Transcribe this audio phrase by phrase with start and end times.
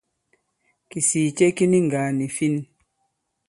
[0.89, 2.55] Kìsìì ce ki ni ŋgàà nì fin.